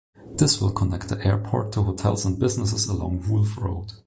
[0.35, 3.93] This will connect the airport to hotels and businesses along Wolf Road.